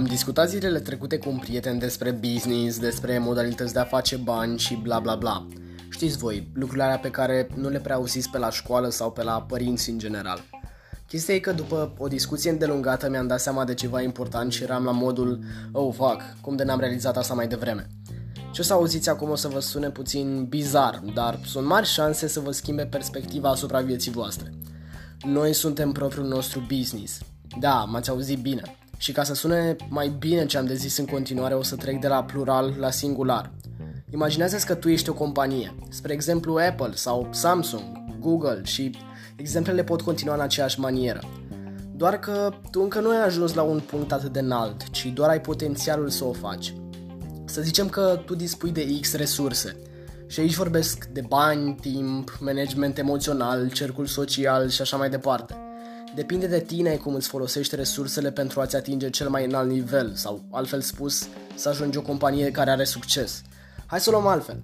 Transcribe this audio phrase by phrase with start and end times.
[0.00, 4.58] Am discutat zilele trecute cu un prieten despre business, despre modalități de a face bani
[4.58, 5.46] și bla bla bla.
[5.90, 9.22] Știți voi, lucrurile alea pe care nu le prea auziți pe la școală sau pe
[9.22, 10.40] la părinți în general.
[11.06, 14.84] Chestia e că după o discuție îndelungată mi-am dat seama de ceva important și eram
[14.84, 15.38] la modul
[15.72, 17.86] Oh, fuck, cum de n-am realizat asta mai devreme.
[18.52, 22.28] Ce o să auziți acum o să vă sune puțin bizar, dar sunt mari șanse
[22.28, 24.52] să vă schimbe perspectiva asupra vieții voastre.
[25.22, 27.18] Noi suntem propriul nostru business.
[27.58, 28.79] Da, m-ați auzit bine.
[29.00, 32.00] Și ca să sune mai bine ce am de zis în continuare, o să trec
[32.00, 33.52] de la plural la singular.
[34.10, 37.82] imaginează că tu ești o companie, spre exemplu Apple sau Samsung,
[38.18, 38.90] Google și
[39.36, 41.20] exemplele pot continua în aceeași manieră.
[41.96, 45.30] Doar că tu încă nu ai ajuns la un punct atât de înalt, ci doar
[45.30, 46.74] ai potențialul să o faci.
[47.44, 49.76] Să zicem că tu dispui de X resurse.
[50.26, 55.69] Și aici vorbesc de bani, timp, management emoțional, cercul social și așa mai departe.
[56.14, 60.44] Depinde de tine cum îți folosești resursele pentru a-ți atinge cel mai înalt nivel sau,
[60.50, 63.42] altfel spus, să ajungi o companie care are succes.
[63.86, 64.60] Hai să o luăm altfel.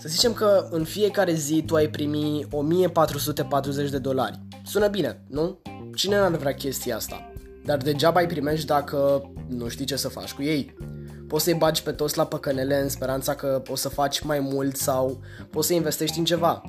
[0.00, 4.40] Să zicem că în fiecare zi tu ai primi 1440 de dolari.
[4.64, 5.58] Sună bine, nu?
[5.94, 7.32] Cine n-ar vrea chestia asta?
[7.64, 10.74] Dar degeaba îi primești dacă nu știi ce să faci cu ei.
[11.28, 14.76] Poți să-i bagi pe toți la păcănele în speranța că o să faci mai mult
[14.76, 16.62] sau poți să investești în ceva.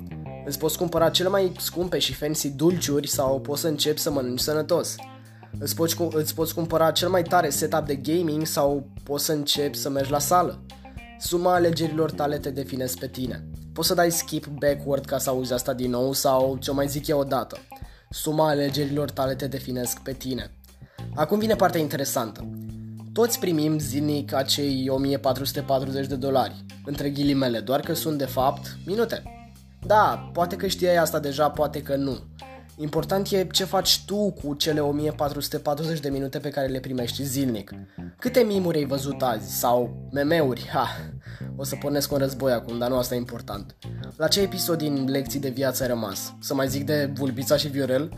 [0.44, 4.40] Îți poți cumpăra cele mai scumpe și fancy dulciuri sau poți să începi să mănânci
[4.40, 4.94] sănătos.
[5.58, 9.76] Îți poți, îți poți cumpăra cel mai tare setup de gaming sau poți să începi
[9.76, 10.62] să mergi la sală.
[11.18, 13.48] Suma alegerilor tale te definesc pe tine.
[13.72, 17.06] Poți să dai skip backward ca să auzi asta din nou sau ce mai zic
[17.06, 17.58] eu odată.
[18.10, 20.54] Suma alegerilor tale te definesc pe tine.
[21.14, 22.50] Acum vine partea interesantă.
[23.12, 29.33] Toți primim zilnic acei 1440 de dolari, între ghilimele, doar că sunt de fapt minute.
[29.86, 32.18] Da, poate că știai asta deja, poate că nu.
[32.76, 37.70] Important e ce faci tu cu cele 1440 de minute pe care le primești zilnic.
[38.18, 39.58] Câte mimuri ai văzut azi?
[39.58, 40.68] Sau meme-uri?
[40.72, 40.86] Ha,
[41.56, 43.76] o să pornesc un război acum, dar nu asta e important.
[44.16, 46.34] La ce episod din lecții de viață ai rămas?
[46.40, 48.12] Să mai zic de Vulbița și Viorel?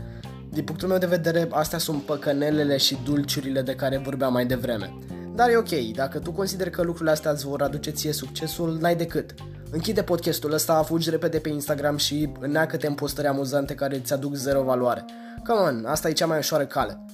[0.49, 4.97] Din punctul meu de vedere, astea sunt păcănelele și dulciurile de care vorbeam mai devreme.
[5.35, 8.95] Dar e ok, dacă tu consideri că lucrurile astea îți vor aduce ție succesul, n-ai
[8.95, 9.33] decât.
[9.71, 14.35] Închide podcastul ăsta, fugi repede pe Instagram și înneacă-te în postări amuzante care îți aduc
[14.35, 15.05] zero valoare.
[15.47, 17.05] Come on, asta e cea mai ușoară cale.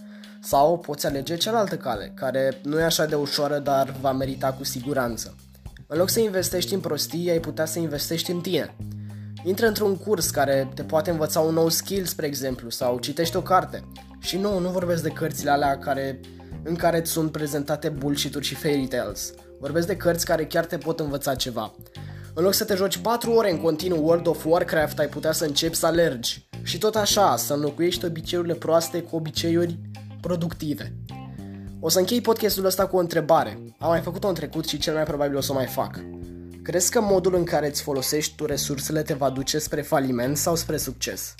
[0.41, 4.63] Sau poți alege cealaltă cale, care nu e așa de ușoară, dar va merita cu
[4.63, 5.35] siguranță.
[5.87, 8.75] În loc să investești în prostii, ai putea să investești în tine.
[9.43, 13.41] Intră într-un curs care te poate învăța un nou skill, spre exemplu, sau citești o
[13.41, 13.83] carte.
[14.19, 16.19] Și nu, nu vorbesc de cărțile alea care,
[16.63, 19.33] în care îți sunt prezentate bullshit-uri și fairy tales.
[19.59, 21.73] Vorbesc de cărți care chiar te pot învăța ceva.
[22.35, 25.45] În loc să te joci 4 ore în continuu World of Warcraft, ai putea să
[25.45, 26.47] începi să alergi.
[26.63, 29.79] Și tot așa, să înlocuiești obiceiurile proaste cu obiceiuri
[30.21, 30.95] productive.
[31.79, 33.57] O să închei podcastul ăsta cu o întrebare.
[33.79, 35.99] Am mai făcut-o în trecut și cel mai probabil o să o mai fac.
[36.63, 40.55] Crezi că modul în care îți folosești tu resursele te va duce spre faliment sau
[40.55, 41.35] spre succes?